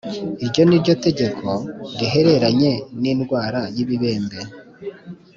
Iryo 0.43 0.61
ni 0.65 0.77
ryo 0.81 0.93
tegeko 1.05 1.47
rihereranye 1.99 2.71
n 3.01 3.03
indwara 3.11 3.59
y 3.75 3.77
ibibembe 3.83 4.39